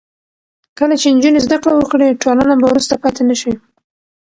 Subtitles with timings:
[0.77, 3.53] کله چې نجونې زده کړه وکړي، ټولنه به وروسته پاتې نه شي.